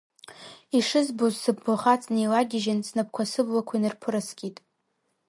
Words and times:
Ишызбоз 0.77 1.33
сыблахаҵ 1.41 2.03
неилагьыжьын, 2.13 2.79
снапқәа 2.87 3.23
сыблақәа 3.31 3.75
инарԥыраскит. 3.77 4.57